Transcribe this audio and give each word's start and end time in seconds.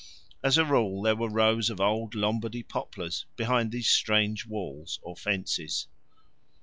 As 0.43 0.57
a 0.57 0.65
rule 0.65 1.03
there 1.03 1.15
were 1.15 1.29
rows 1.29 1.69
of 1.69 1.79
old 1.79 2.15
Lombardy 2.15 2.63
poplars 2.63 3.27
behind 3.35 3.71
these 3.71 3.87
strange 3.87 4.47
walls 4.47 4.99
or 5.03 5.15
fences. 5.15 5.85